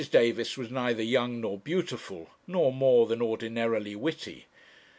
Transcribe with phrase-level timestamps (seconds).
[0.09, 4.47] Davis was neither young nor beautiful, nor more than ordinarily witty.